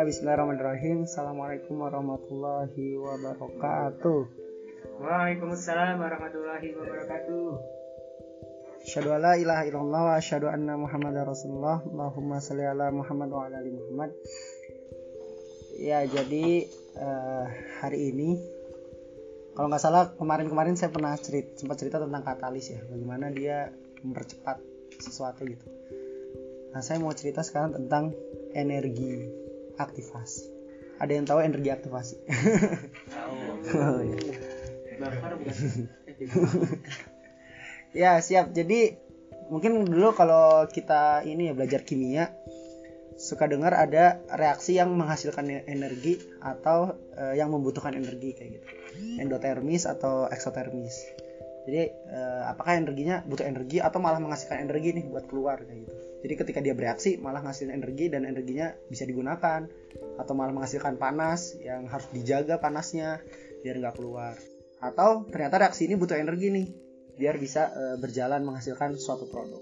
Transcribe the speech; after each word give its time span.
Ya, 0.00 0.08
bismillahirrahmanirrahim. 0.08 1.04
Assalamualaikum 1.04 1.76
warahmatullahi 1.76 2.96
wabarakatuh. 2.96 4.32
Waalaikumsalam 4.96 6.00
warahmatullahi 6.00 6.72
wabarakatuh. 6.72 7.48
Asyhadu 8.80 9.12
alla 9.12 9.36
ilaha 9.36 9.68
illallah 9.68 10.00
wa 10.08 10.14
asyhadu 10.16 10.48
anna 10.48 10.80
Muhammadar 10.80 11.28
Rasulullah. 11.28 11.84
Allahumma 11.84 12.40
shalli 12.40 12.64
ala 12.64 12.88
Muhammad 12.88 13.28
wa 13.28 13.44
ala 13.44 13.60
ali 13.60 13.76
Muhammad. 13.76 14.16
Ya, 15.76 16.00
jadi 16.08 16.64
eh, 16.96 17.46
hari 17.84 18.16
ini 18.16 18.40
kalau 19.52 19.68
nggak 19.68 19.84
salah 19.84 20.16
kemarin-kemarin 20.16 20.80
saya 20.80 20.88
pernah 20.96 21.12
cerita 21.20 21.60
sempat 21.60 21.76
cerita 21.76 22.00
tentang 22.00 22.24
katalis 22.24 22.72
ya, 22.72 22.80
bagaimana 22.88 23.28
dia 23.36 23.68
mempercepat 24.00 24.64
sesuatu 24.96 25.44
gitu. 25.44 25.68
Nah, 26.72 26.80
saya 26.80 27.04
mau 27.04 27.12
cerita 27.12 27.44
sekarang 27.44 27.76
tentang 27.76 28.16
energi 28.56 29.39
aktivasi. 29.80 30.60
Ada 31.00 31.12
yang 31.16 31.24
tahu 31.24 31.40
energi 31.40 31.68
aktivasi? 31.72 32.16
Bukan? 33.64 34.04
Ya 37.96 38.20
siap. 38.20 38.52
Jadi 38.52 38.94
mungkin 39.50 39.82
dulu 39.88 40.14
kalau 40.14 40.68
kita 40.70 41.26
ini 41.26 41.50
ya 41.50 41.52
belajar 41.56 41.82
kimia 41.82 42.30
suka 43.20 43.44
dengar 43.50 43.76
ada 43.76 44.22
reaksi 44.32 44.80
yang 44.80 44.96
menghasilkan 44.96 45.44
energi 45.68 46.16
atau 46.40 46.96
eh, 47.18 47.36
yang 47.36 47.52
membutuhkan 47.52 47.92
energi 47.92 48.32
kayak 48.32 48.50
gitu. 48.60 48.66
Endotermis 49.20 49.84
atau 49.84 50.30
eksotermis. 50.30 51.19
Jadi 51.68 51.82
eh, 51.92 52.42
apakah 52.48 52.80
energinya 52.80 53.20
butuh 53.28 53.44
energi 53.44 53.84
atau 53.84 54.00
malah 54.00 54.16
menghasilkan 54.16 54.64
energi 54.64 54.96
nih 54.96 55.04
buat 55.12 55.28
keluar 55.28 55.60
kayak 55.60 55.84
gitu. 55.84 55.94
Jadi 56.20 56.34
ketika 56.36 56.60
dia 56.64 56.74
bereaksi 56.76 57.20
malah 57.20 57.40
menghasilkan 57.44 57.76
energi 57.76 58.08
dan 58.08 58.24
energinya 58.24 58.72
bisa 58.88 59.04
digunakan 59.04 59.68
atau 60.16 60.32
malah 60.36 60.52
menghasilkan 60.52 60.96
panas 60.96 61.56
yang 61.60 61.88
harus 61.88 62.08
dijaga 62.12 62.60
panasnya 62.60 63.20
biar 63.60 63.76
nggak 63.76 63.96
keluar. 63.96 64.36
Atau 64.80 65.28
ternyata 65.28 65.60
reaksi 65.60 65.84
ini 65.84 66.00
butuh 66.00 66.16
energi 66.16 66.48
nih 66.48 66.66
biar 67.20 67.36
bisa 67.36 67.68
eh, 67.72 67.96
berjalan 68.00 68.40
menghasilkan 68.40 68.96
suatu 68.96 69.28
produk. 69.28 69.60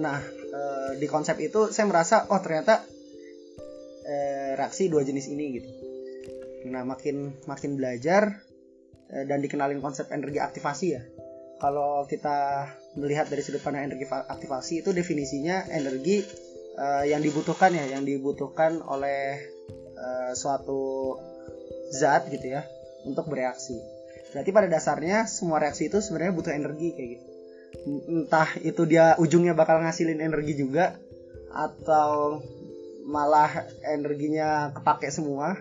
Nah, 0.00 0.20
eh, 0.24 0.90
di 0.96 1.04
konsep 1.04 1.36
itu 1.44 1.68
saya 1.68 1.84
merasa 1.84 2.24
oh 2.32 2.40
ternyata 2.40 2.80
eh, 4.08 4.56
reaksi 4.56 4.88
dua 4.88 5.04
jenis 5.04 5.28
ini 5.28 5.44
gitu. 5.60 5.70
Nah, 6.72 6.84
makin 6.88 7.36
makin 7.44 7.76
belajar 7.76 8.47
dan 9.08 9.40
dikenalin 9.40 9.80
konsep 9.80 10.08
energi 10.12 10.38
aktivasi 10.40 10.86
ya. 10.92 11.02
Kalau 11.58 12.06
kita 12.06 12.70
melihat 12.94 13.26
dari 13.26 13.42
sudut 13.42 13.58
pandang 13.64 13.90
energi 13.90 14.06
aktivasi 14.06 14.86
itu 14.86 14.94
definisinya 14.94 15.66
energi 15.72 16.22
eh, 16.78 17.04
yang 17.10 17.24
dibutuhkan 17.24 17.74
ya, 17.74 17.98
yang 17.98 18.06
dibutuhkan 18.06 18.78
oleh 18.84 19.42
eh, 19.96 20.32
suatu 20.36 21.16
zat 21.90 22.28
gitu 22.30 22.52
ya 22.54 22.62
untuk 23.08 23.26
bereaksi. 23.26 23.80
Berarti 24.30 24.50
pada 24.52 24.68
dasarnya 24.68 25.24
semua 25.24 25.58
reaksi 25.58 25.88
itu 25.88 25.98
sebenarnya 26.04 26.36
butuh 26.36 26.52
energi 26.52 26.88
kayak 26.92 27.08
gitu. 27.16 27.26
Entah 28.08 28.48
itu 28.60 28.82
dia 28.84 29.16
ujungnya 29.16 29.56
bakal 29.56 29.80
ngasilin 29.80 30.20
energi 30.20 30.56
juga 30.56 30.96
atau 31.48 32.44
malah 33.08 33.64
energinya 33.88 34.68
kepake 34.76 35.08
semua 35.08 35.56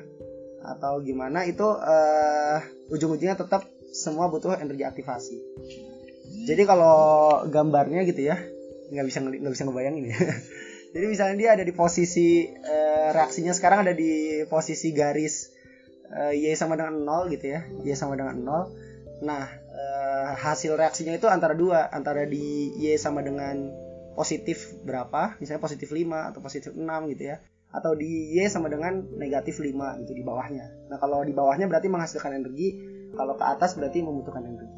atau 0.64 1.00
gimana 1.02 1.46
itu 1.46 1.66
eh, 1.66 2.58
ujung-ujungnya 2.94 3.38
tetap 3.38 3.66
semua 3.94 4.30
butuh 4.30 4.58
energi 4.58 4.84
aktivasi. 4.84 5.38
Jadi 6.48 6.64
kalau 6.64 7.44
gambarnya 7.48 8.04
gitu 8.08 8.28
ya 8.28 8.38
nggak 8.88 9.06
bisa 9.08 9.20
nggak 9.20 9.54
bisa 9.54 9.64
ngebayangin 9.68 10.12
ya. 10.12 10.18
Jadi 10.96 11.06
misalnya 11.06 11.36
dia 11.36 11.50
ada 11.54 11.64
di 11.68 11.74
posisi 11.76 12.48
eh, 12.48 13.10
reaksinya 13.12 13.52
sekarang 13.52 13.84
ada 13.88 13.94
di 13.94 14.44
posisi 14.48 14.96
garis 14.96 15.58
eh, 16.12 16.34
Y 16.40 16.56
sama 16.56 16.80
dengan 16.80 17.04
0 17.04 17.34
gitu 17.34 17.46
ya 17.52 17.68
Y 17.84 17.92
sama 17.96 18.16
dengan 18.16 18.40
0 18.40 19.26
nah 19.26 19.50
eh, 19.50 20.30
hasil 20.38 20.78
reaksinya 20.78 21.18
itu 21.18 21.26
antara 21.26 21.58
dua 21.58 21.90
antara 21.90 22.24
di 22.30 22.72
Y 22.78 22.96
sama 23.02 23.26
dengan 23.26 23.74
positif 24.14 24.74
berapa 24.86 25.38
misalnya 25.42 25.62
positif 25.62 25.90
5 25.90 26.30
atau 26.34 26.40
positif 26.42 26.72
6 26.74 26.86
gitu 27.14 27.24
ya 27.34 27.38
atau 27.72 27.94
di 27.94 28.38
Y 28.40 28.48
sama 28.48 28.72
dengan 28.72 29.04
negatif 29.20 29.60
5 29.60 30.02
gitu 30.04 30.14
di 30.16 30.24
bawahnya. 30.24 30.88
Nah 30.88 30.98
kalau 30.98 31.22
di 31.28 31.36
bawahnya 31.36 31.68
berarti 31.68 31.92
menghasilkan 31.92 32.32
energi 32.34 32.80
kalau 33.14 33.36
ke 33.36 33.44
atas 33.44 33.76
berarti 33.76 34.00
membutuhkan 34.02 34.44
energi. 34.48 34.72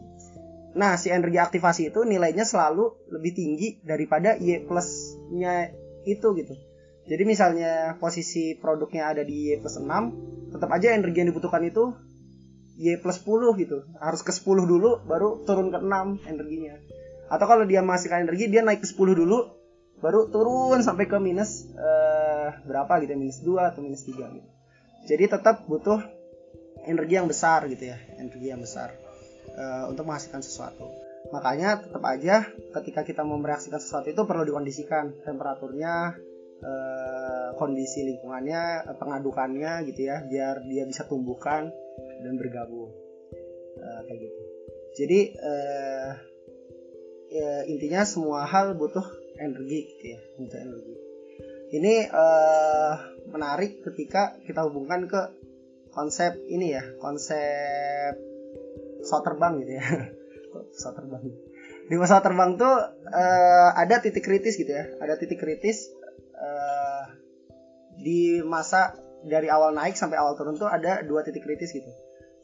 Nah 0.73 0.97
si 0.97 1.13
energi 1.13 1.37
aktivasi 1.37 1.93
itu 1.93 2.01
nilainya 2.05 2.45
selalu 2.45 3.09
lebih 3.13 3.31
tinggi 3.33 3.81
daripada 3.85 4.37
Y 4.37 4.65
plusnya 4.65 5.69
itu 6.05 6.27
gitu. 6.33 6.53
Jadi 7.09 7.23
misalnya 7.25 7.97
posisi 7.97 8.53
produknya 8.57 9.09
ada 9.09 9.21
di 9.25 9.53
Y 9.53 9.61
plus 9.61 9.81
6 9.81 10.53
tetap 10.53 10.69
aja 10.73 10.93
energi 10.93 11.17
yang 11.21 11.29
dibutuhkan 11.29 11.61
itu 11.65 11.93
Y 12.79 12.97
plus 13.01 13.21
10 13.21 13.59
gitu. 13.61 13.85
Harus 14.01 14.21
ke 14.25 14.33
10 14.33 14.45
dulu 14.65 15.05
baru 15.05 15.45
turun 15.45 15.69
ke 15.69 15.77
6 15.77 16.25
energinya. 16.25 16.77
Atau 17.29 17.45
kalau 17.45 17.69
dia 17.69 17.85
menghasilkan 17.85 18.25
energi 18.25 18.49
dia 18.49 18.65
naik 18.65 18.81
ke 18.81 18.87
10 18.89 18.97
dulu 19.13 19.58
baru 19.99 20.31
turun 20.31 20.79
sampai 20.79 21.05
ke 21.05 21.17
minus 21.19 21.67
eh, 21.75 22.49
berapa 22.63 22.99
gitu 23.03 23.11
ya 23.15 23.19
minus 23.19 23.39
2 23.43 23.71
atau 23.71 23.81
minus 23.83 24.03
3 24.07 24.15
gitu. 24.15 24.49
Jadi 25.07 25.23
tetap 25.31 25.67
butuh 25.67 25.99
energi 26.87 27.13
yang 27.19 27.27
besar 27.27 27.67
gitu 27.67 27.91
ya 27.91 27.97
energi 28.15 28.47
yang 28.47 28.63
besar 28.63 28.95
eh, 29.51 29.83
untuk 29.91 30.07
menghasilkan 30.07 30.39
sesuatu. 30.39 30.87
Makanya 31.29 31.83
tetap 31.83 32.03
aja 32.07 32.47
ketika 32.79 33.03
kita 33.03 33.21
mau 33.27 33.37
mereaksikan 33.37 33.77
sesuatu 33.77 34.07
itu 34.07 34.23
perlu 34.23 34.47
dikondisikan 34.47 35.19
temperaturnya 35.27 36.15
eh, 36.63 37.49
kondisi 37.59 38.07
lingkungannya, 38.07 38.95
pengadukannya 38.95 39.83
gitu 39.91 40.07
ya, 40.07 40.23
biar 40.23 40.63
dia 40.63 40.87
bisa 40.87 41.03
tumbuhkan 41.05 41.69
dan 42.23 42.33
bergabung. 42.39 42.95
Eh, 43.79 43.99
kayak 44.07 44.19
gitu. 44.23 44.41
Jadi 44.99 45.19
eh, 45.37 46.09
ya, 47.29 47.51
intinya 47.67 48.01
semua 48.07 48.47
hal 48.47 48.73
butuh 48.73 49.05
energi 49.39 49.79
gitu 49.95 50.05
ya, 50.13 50.19
butuh 50.37 50.59
energi. 50.59 50.95
Ini 51.69 51.95
eh, 52.09 52.93
menarik 53.31 53.85
ketika 53.85 54.35
kita 54.43 54.65
hubungkan 54.67 55.07
ke 55.07 55.21
konsep 55.93 56.37
ini 56.49 56.75
ya, 56.75 56.83
konsep 56.99 58.13
pesawat 58.99 59.23
terbang 59.23 59.53
gitu 59.63 59.73
ya, 59.79 59.85
pesawat 60.75 60.95
terbang. 60.99 61.23
Di 61.89 61.95
pesawat 61.97 62.23
terbang 62.25 62.51
tuh 62.59 62.75
eh, 63.09 63.69
ada 63.73 63.95
titik 64.03 64.25
kritis 64.25 64.59
gitu 64.59 64.69
ya, 64.69 64.85
ada 64.99 65.15
titik 65.15 65.39
kritis 65.39 65.89
eh, 66.35 67.03
di 67.99 68.41
masa 68.43 68.95
dari 69.23 69.51
awal 69.51 69.75
naik 69.75 69.99
sampai 69.99 70.15
awal 70.15 70.39
turun 70.39 70.55
tuh 70.55 70.67
ada 70.67 71.03
dua 71.03 71.23
titik 71.23 71.43
kritis 71.43 71.75
gitu. 71.75 71.89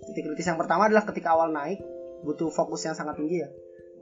Titik 0.06 0.27
kritis 0.27 0.47
yang 0.47 0.59
pertama 0.59 0.91
adalah 0.91 1.07
ketika 1.07 1.33
awal 1.33 1.50
naik 1.50 1.79
butuh 2.22 2.51
fokus 2.51 2.83
yang 2.83 2.94
sangat 2.97 3.17
tinggi 3.17 3.41
ya. 3.41 3.50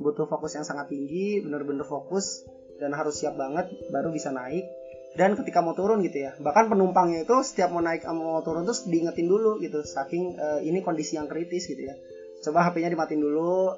Butuh 0.01 0.25
fokus 0.25 0.57
yang 0.57 0.65
sangat 0.65 0.89
tinggi, 0.89 1.45
bener-bener 1.45 1.85
fokus 1.85 2.41
dan 2.77 2.93
harus 2.93 3.19
siap 3.19 3.35
banget 3.35 3.69
baru 3.89 4.09
bisa 4.13 4.29
naik. 4.29 4.65
Dan 5.13 5.37
ketika 5.37 5.61
mau 5.61 5.77
turun 5.77 6.01
gitu 6.01 6.25
ya, 6.25 6.33
bahkan 6.41 6.73
penumpangnya 6.73 7.21
itu 7.21 7.37
setiap 7.45 7.69
mau 7.69 7.85
naik 7.85 8.01
mau 8.09 8.41
turun 8.41 8.65
tuh 8.65 8.73
diingetin 8.89 9.29
dulu 9.29 9.61
gitu, 9.61 9.85
saking 9.85 10.33
eh, 10.41 10.59
ini 10.65 10.81
kondisi 10.81 11.21
yang 11.21 11.29
kritis 11.29 11.69
gitu 11.69 11.85
ya. 11.85 11.93
Coba 12.41 12.65
HP-nya 12.65 12.89
dimatiin 12.89 13.21
dulu, 13.21 13.77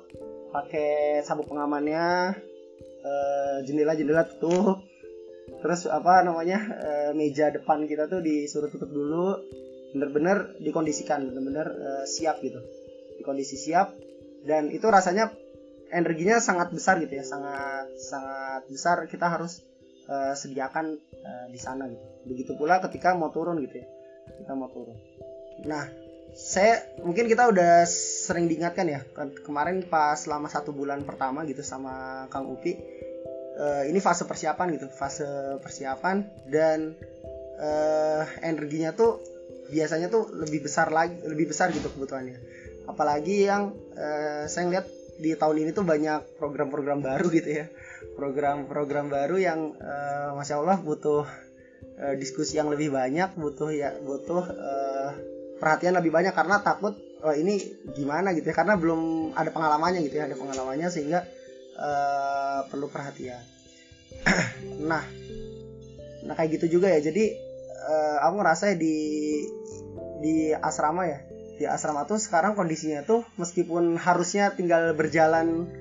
pakai 0.56 1.20
sabuk 1.28 1.52
pengamannya, 1.52 2.40
eh, 3.04 3.58
jendela-jendela 3.68 4.32
tutup, 4.32 4.80
terus 5.62 5.86
apa 5.90 6.22
namanya 6.26 6.60
eh, 6.78 7.12
meja 7.14 7.50
depan 7.54 7.86
kita 7.86 8.10
tuh 8.10 8.22
disuruh 8.22 8.70
tutup 8.70 8.90
dulu 8.90 9.42
bener-bener 9.94 10.58
dikondisikan 10.62 11.32
bener-bener 11.32 11.68
eh, 11.72 12.06
siap 12.06 12.42
gitu 12.42 12.60
dikondisi 13.22 13.56
siap 13.58 13.94
dan 14.46 14.70
itu 14.70 14.86
rasanya 14.86 15.32
energinya 15.96 16.44
sangat 16.44 16.76
besar 16.76 17.00
gitu 17.00 17.16
ya 17.16 17.24
sangat 17.24 17.88
sangat 17.96 18.62
besar. 18.68 19.08
Kita 19.08 19.32
harus 19.32 19.64
eh, 20.12 20.36
sediakan 20.36 20.86
eh, 21.00 21.48
di 21.50 21.60
sana 21.60 21.88
gitu. 21.88 22.06
Begitu 22.28 22.52
pula 22.60 22.84
ketika 22.84 23.16
mau 23.16 23.32
turun 23.32 23.64
gitu 23.64 23.80
ya 23.80 23.88
kita 24.44 24.54
mau 24.58 24.70
turun. 24.70 24.98
Nah 25.66 25.88
saya 26.36 26.84
mungkin 27.00 27.32
kita 27.32 27.48
udah 27.48 27.88
sering 27.88 28.52
diingatkan 28.52 28.92
ya 28.92 29.00
Kan 29.16 29.32
kemarin 29.40 29.88
pas 29.88 30.20
selama 30.20 30.52
satu 30.52 30.76
bulan 30.76 31.08
pertama 31.08 31.48
gitu 31.48 31.64
sama 31.64 32.28
Kang 32.28 32.52
Upi 32.52 32.76
eh, 33.56 33.84
ini 33.88 34.04
fase 34.04 34.28
persiapan 34.28 34.76
gitu 34.76 34.88
fase 34.92 35.26
persiapan 35.64 36.28
dan 36.52 36.92
eh, 37.56 38.24
energinya 38.44 38.92
tuh 38.92 39.24
biasanya 39.72 40.12
tuh 40.12 40.30
lebih 40.30 40.68
besar 40.68 40.92
lagi 40.94 41.18
lebih 41.26 41.50
besar 41.50 41.72
gitu 41.72 41.88
kebutuhannya. 41.90 42.38
Apalagi 42.86 43.50
yang 43.50 43.74
eh, 43.96 44.46
saya 44.46 44.70
lihat 44.70 44.86
di 45.16 45.32
tahun 45.36 45.64
ini 45.64 45.72
tuh 45.72 45.88
banyak 45.88 46.40
program-program 46.40 47.00
baru 47.00 47.28
gitu 47.32 47.50
ya. 47.64 47.66
Program-program 48.16 49.08
baru 49.12 49.36
yang 49.40 49.60
eh, 49.80 50.30
masya 50.36 50.60
Allah 50.60 50.80
butuh 50.80 51.24
eh, 52.00 52.16
diskusi 52.20 52.60
yang 52.60 52.68
lebih 52.72 52.92
banyak 52.92 53.36
butuh 53.36 53.72
ya 53.72 53.96
butuh 54.04 54.44
eh, 54.52 55.10
perhatian 55.60 55.96
lebih 55.96 56.12
banyak 56.12 56.36
karena 56.36 56.60
takut 56.60 56.96
oh 57.24 57.34
ini 57.36 57.60
gimana 57.96 58.36
gitu 58.36 58.52
ya. 58.52 58.56
Karena 58.56 58.76
belum 58.76 59.34
ada 59.36 59.50
pengalamannya 59.52 60.04
gitu 60.04 60.20
ya 60.20 60.28
ada 60.28 60.36
pengalamannya 60.36 60.88
sehingga 60.92 61.24
eh, 61.76 62.60
perlu 62.68 62.88
perhatian. 62.92 63.44
Nah 64.86 65.04
nah 66.26 66.34
kayak 66.34 66.60
gitu 66.60 66.80
juga 66.80 66.92
ya. 66.92 67.00
Jadi 67.00 67.32
eh, 67.72 68.18
aku 68.20 68.36
ngerasa 68.42 68.76
di 68.76 68.98
di 70.20 70.50
asrama 70.56 71.06
ya 71.06 71.35
di 71.56 71.64
asrama 71.64 72.04
tuh 72.04 72.20
sekarang 72.20 72.54
kondisinya 72.54 73.08
tuh 73.08 73.24
meskipun 73.40 73.96
harusnya 73.96 74.52
tinggal 74.52 74.92
berjalan 74.92 75.72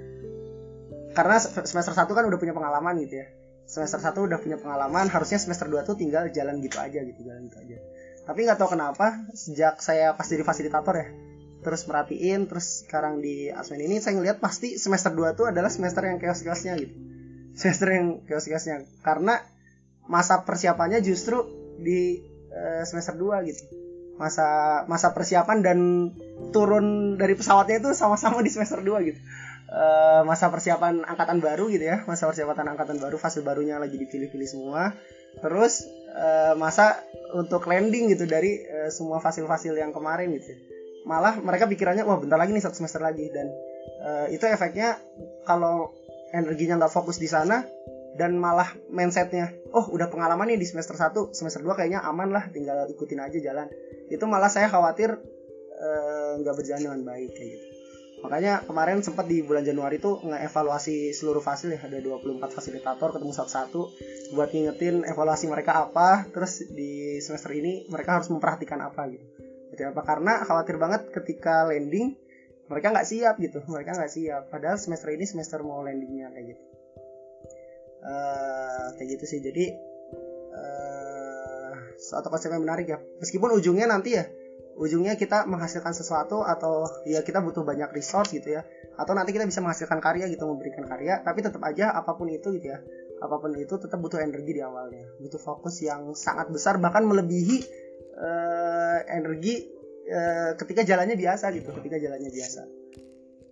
karena 1.14 1.36
se- 1.38 1.66
semester 1.66 1.94
1 1.94 2.10
kan 2.10 2.24
udah 2.26 2.38
punya 2.38 2.54
pengalaman 2.54 2.98
gitu 3.02 3.22
ya. 3.22 3.26
Semester 3.64 4.02
1 4.02 4.28
udah 4.28 4.38
punya 4.42 4.58
pengalaman 4.60 5.08
harusnya 5.08 5.40
semester 5.40 5.70
2 5.70 5.86
tuh 5.88 5.96
tinggal 5.98 6.28
jalan 6.30 6.60
gitu 6.60 6.76
aja 6.78 7.00
gitu 7.02 7.20
jalan 7.22 7.48
gitu 7.48 7.58
aja. 7.58 7.76
Tapi 8.26 8.38
nggak 8.46 8.58
tahu 8.58 8.74
kenapa 8.74 9.24
sejak 9.34 9.78
saya 9.82 10.14
pas 10.14 10.26
jadi 10.26 10.42
fasilitator 10.46 10.94
ya 10.94 11.08
terus 11.64 11.88
merhatiin 11.88 12.44
terus 12.44 12.84
sekarang 12.84 13.24
di 13.24 13.48
asmen 13.48 13.80
ini 13.80 13.96
saya 13.96 14.20
ngeliat 14.20 14.36
pasti 14.36 14.76
semester 14.76 15.16
2 15.16 15.32
tuh 15.32 15.48
adalah 15.48 15.72
semester 15.72 16.04
yang 16.04 16.20
chaos-chaosnya 16.20 16.76
gitu. 16.76 16.94
Semester 17.60 17.88
yang 17.88 18.06
chaos-chaosnya 18.26 18.84
karena 19.00 19.40
masa 20.10 20.44
persiapannya 20.44 21.00
justru 21.00 21.40
di 21.80 22.20
eh, 22.52 22.82
semester 22.84 23.16
2 23.16 23.48
gitu 23.48 23.83
masa 24.14 24.82
masa 24.86 25.10
persiapan 25.10 25.58
dan 25.64 25.78
turun 26.54 27.18
dari 27.18 27.34
pesawatnya 27.34 27.82
itu 27.82 27.90
sama-sama 27.92 28.40
di 28.40 28.50
semester 28.50 28.78
2 28.78 29.08
gitu. 29.10 29.20
Eh, 29.64 30.22
masa 30.22 30.52
persiapan 30.52 31.02
angkatan 31.02 31.42
baru 31.42 31.66
gitu 31.72 31.88
ya 31.88 32.06
masa 32.06 32.30
persiapan 32.30 32.76
angkatan 32.76 33.00
baru 33.00 33.18
fase 33.18 33.42
barunya 33.42 33.80
lagi 33.82 33.98
dipilih-pilih 33.98 34.48
semua. 34.48 34.94
Terus 35.42 35.82
eh, 36.14 36.54
masa 36.54 37.02
untuk 37.34 37.66
landing 37.66 38.14
gitu 38.14 38.28
dari 38.30 38.62
eh, 38.62 38.90
semua 38.94 39.18
fasil-fasil 39.18 39.74
yang 39.74 39.90
kemarin 39.90 40.30
gitu. 40.38 40.54
Malah 41.04 41.42
mereka 41.42 41.66
pikirannya 41.66 42.06
wah 42.06 42.22
bentar 42.22 42.38
lagi 42.38 42.54
nih 42.54 42.62
satu 42.62 42.78
semester 42.78 43.02
lagi. 43.02 43.26
Dan 43.34 43.50
eh, 44.04 44.26
itu 44.38 44.46
efeknya 44.46 45.00
kalau 45.42 45.90
energinya 46.30 46.86
nggak 46.86 46.94
fokus 46.94 47.18
di 47.18 47.26
sana 47.26 47.66
dan 48.14 48.38
malah 48.38 48.70
mindsetnya 48.90 49.50
oh 49.74 49.90
udah 49.90 50.06
pengalaman 50.06 50.46
nih 50.54 50.58
di 50.62 50.66
semester 50.70 50.94
1 50.94 51.34
semester 51.34 51.60
2 51.66 51.74
kayaknya 51.74 52.00
aman 52.06 52.30
lah 52.30 52.46
tinggal 52.54 52.86
ikutin 52.86 53.18
aja 53.18 53.38
jalan. 53.42 53.66
Itu 54.06 54.30
malah 54.30 54.46
saya 54.46 54.70
khawatir 54.70 55.18
eh, 55.74 56.30
nggak 56.38 56.54
berjalan 56.54 56.82
dengan 56.86 57.00
baik 57.02 57.30
kayak 57.34 57.50
gitu. 57.58 57.66
Makanya 58.24 58.64
kemarin 58.64 59.04
sempat 59.04 59.28
di 59.28 59.44
bulan 59.44 59.66
Januari 59.66 60.00
tuh 60.00 60.22
ngeevaluasi 60.24 61.12
seluruh 61.12 61.44
fasil 61.44 61.76
ya 61.76 61.80
ada 61.84 62.00
24 62.00 62.40
fasilitator 62.56 63.12
ketemu 63.12 63.32
satu-satu 63.36 63.82
buat 64.32 64.48
ngingetin 64.48 65.04
evaluasi 65.04 65.44
mereka 65.44 65.84
apa 65.84 66.24
terus 66.32 66.64
di 66.72 67.20
semester 67.20 67.52
ini 67.52 67.84
mereka 67.92 68.16
harus 68.16 68.32
memperhatikan 68.32 68.80
apa 68.80 69.10
gitu. 69.12 69.26
Jadi 69.74 69.90
apa? 69.90 70.00
Karena 70.06 70.40
khawatir 70.46 70.78
banget 70.78 71.10
ketika 71.10 71.66
landing 71.66 72.14
mereka 72.70 72.94
nggak 72.94 73.08
siap 73.10 73.36
gitu. 73.42 73.60
Mereka 73.66 73.92
nggak 73.92 74.12
siap. 74.12 74.42
Padahal 74.48 74.78
semester 74.78 75.10
ini 75.12 75.26
semester 75.26 75.60
mau 75.66 75.82
landingnya 75.84 76.30
kayak 76.32 76.46
gitu 76.54 76.73
Eh, 78.04 78.86
kayak 79.00 79.08
gitu 79.16 79.24
sih. 79.24 79.40
Jadi 79.40 79.64
eh 80.54 81.72
suatu 81.96 82.28
konsep 82.28 82.52
yang 82.52 82.62
menarik 82.62 82.86
ya. 82.86 82.98
Meskipun 83.20 83.56
ujungnya 83.56 83.88
nanti 83.88 84.16
ya 84.20 84.28
ujungnya 84.74 85.14
kita 85.14 85.46
menghasilkan 85.46 85.94
sesuatu 85.94 86.42
atau 86.42 86.84
ya 87.06 87.22
kita 87.22 87.38
butuh 87.40 87.64
banyak 87.64 87.88
resource 87.96 88.36
gitu 88.36 88.60
ya. 88.60 88.62
Atau 89.00 89.16
nanti 89.16 89.32
kita 89.32 89.48
bisa 89.48 89.64
menghasilkan 89.64 89.98
karya 90.04 90.28
gitu 90.28 90.44
memberikan 90.44 90.84
karya. 90.84 91.24
Tapi 91.24 91.40
tetap 91.40 91.64
aja 91.64 91.96
apa 91.96 92.12
pun 92.12 92.28
itu 92.28 92.52
gitu 92.60 92.68
ya 92.70 92.78
apa 93.14 93.40
pun 93.40 93.56
itu 93.56 93.80
tetap 93.80 93.96
butuh 94.04 94.20
energi 94.20 94.52
di 94.52 94.60
awalnya. 94.60 95.08
Butuh 95.16 95.40
fokus 95.40 95.80
yang 95.80 96.12
sangat 96.12 96.52
besar 96.52 96.76
bahkan 96.76 97.08
melebihi 97.08 97.58
eh, 98.20 98.98
energi 99.08 99.64
eh, 100.04 100.52
ketika 100.60 100.84
jalannya 100.84 101.16
biasa 101.16 101.50
gitu 101.56 101.72
ketika 101.80 101.96
jalannya 101.96 102.30
biasa 102.30 102.83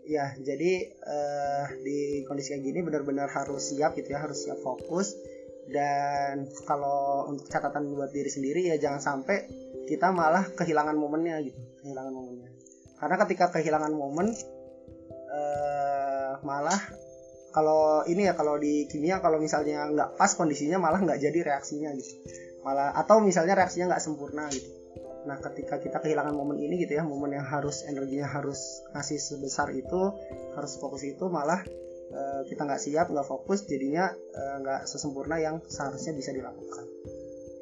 ya 0.02 0.34
jadi 0.38 0.72
eh, 0.90 1.66
di 1.82 1.98
kondisi 2.26 2.54
kayak 2.54 2.62
gini 2.66 2.78
benar-benar 2.82 3.30
harus 3.30 3.70
siap 3.70 3.94
gitu 3.94 4.14
ya 4.14 4.22
harus 4.22 4.42
siap 4.42 4.58
fokus. 4.60 5.14
Dan 5.62 6.50
kalau 6.66 7.30
untuk 7.30 7.46
catatan 7.46 7.86
buat 7.94 8.10
diri 8.10 8.26
sendiri 8.26 8.66
ya 8.66 8.76
jangan 8.82 8.98
sampai 8.98 9.46
kita 9.86 10.10
malah 10.10 10.42
kehilangan 10.58 10.98
momennya 10.98 11.38
gitu 11.46 11.60
kehilangan 11.86 12.12
momennya. 12.12 12.50
Karena 12.98 13.16
ketika 13.26 13.46
kehilangan 13.54 13.94
momen 13.94 14.34
eh, 15.30 16.32
malah 16.42 16.80
kalau 17.52 18.02
ini 18.08 18.26
ya 18.26 18.34
kalau 18.34 18.56
di 18.58 18.88
kimia 18.90 19.20
kalau 19.22 19.38
misalnya 19.38 19.86
nggak 19.86 20.18
pas 20.18 20.34
kondisinya 20.34 20.82
malah 20.82 20.98
nggak 20.98 21.20
jadi 21.22 21.38
reaksinya 21.54 21.94
gitu. 21.94 22.14
Malah 22.66 22.94
atau 22.98 23.22
misalnya 23.22 23.54
reaksinya 23.54 23.94
nggak 23.94 24.02
sempurna 24.02 24.50
gitu 24.50 24.81
nah 25.22 25.38
ketika 25.38 25.78
kita 25.78 26.02
kehilangan 26.02 26.34
momen 26.34 26.58
ini 26.58 26.82
gitu 26.82 26.98
ya 26.98 27.06
momen 27.06 27.38
yang 27.38 27.46
harus 27.46 27.86
energinya 27.86 28.26
harus 28.26 28.82
ngasih 28.90 29.18
sebesar 29.22 29.70
itu 29.70 30.18
harus 30.58 30.72
fokus 30.82 31.06
itu 31.06 31.30
malah 31.30 31.62
eh, 32.12 32.42
kita 32.50 32.66
nggak 32.66 32.82
siap 32.82 33.06
nggak 33.08 33.26
fokus 33.26 33.64
jadinya 33.64 34.10
eh, 34.12 34.56
nggak 34.62 34.90
sesempurna 34.90 35.38
yang 35.38 35.62
seharusnya 35.64 36.12
bisa 36.12 36.34
dilakukan. 36.34 36.84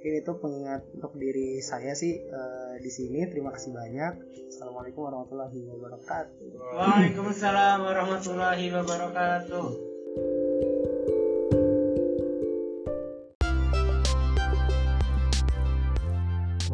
Mungkin 0.01 0.17
itu 0.17 0.33
pengingat 0.41 0.89
untuk 0.97 1.13
diri 1.21 1.61
saya 1.61 1.93
sih 1.93 2.17
eh, 2.17 2.75
di 2.81 2.89
sini. 2.89 3.29
Terima 3.29 3.53
kasih 3.53 3.77
banyak. 3.77 4.13
Assalamualaikum 4.49 5.05
warahmatullahi 5.05 5.61
wabarakatuh. 5.69 6.49
Waalaikumsalam 6.57 7.85
warahmatullahi 7.85 8.73
wabarakatuh. 8.73 9.90